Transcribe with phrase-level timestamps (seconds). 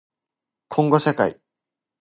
[0.67, 1.39] こんごしゃかい